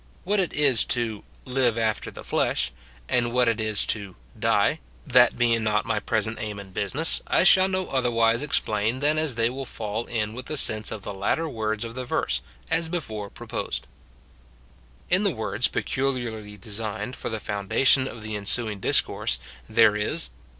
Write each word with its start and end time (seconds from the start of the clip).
What 0.23 0.39
it 0.39 0.51
is 0.53 0.83
to" 0.97 1.23
live 1.59 1.77
after 1.77 2.09
the 2.09 2.23
flesh," 2.23 2.71
and 3.07 3.31
what 3.31 3.47
it 3.47 3.61
is 3.61 3.85
to" 3.93 4.15
die," 4.49 4.79
that 5.05 5.37
being 5.37 5.63
not 5.63 5.85
my 5.85 5.99
present 5.99 6.39
aim 6.41 6.57
and 6.57 6.73
business, 6.73 7.21
I 7.27 7.43
shall 7.43 7.67
no 7.67 7.85
otherwise 7.85 8.41
explain 8.41 8.97
than 8.97 9.19
as 9.19 9.35
they 9.35 9.47
will 9.47 9.63
fall 9.67 10.07
in 10.07 10.33
with 10.33 10.47
the 10.47 10.57
sense 10.57 10.91
of 10.91 11.03
the 11.03 11.13
latter 11.13 11.47
words 11.47 11.83
of 11.83 11.93
the 11.93 12.03
verse, 12.03 12.41
as 12.67 12.89
before 12.89 13.29
proposed. 13.29 13.85
In 15.11 15.21
the 15.21 15.35
words 15.35 15.67
peculiarly 15.67 16.57
designed 16.57 17.15
for 17.15 17.29
the 17.29 17.39
foundation 17.39 18.07
of 18.07 18.23
the 18.23 18.35
ensuing 18.35 18.79
discourse, 18.79 19.37
there 19.69 19.95
is. 19.95 20.31